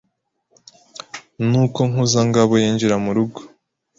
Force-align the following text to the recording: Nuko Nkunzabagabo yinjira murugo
Nuko 1.49 1.79
Nkunzabagabo 1.89 2.53
yinjira 2.61 2.95
murugo 3.03 3.39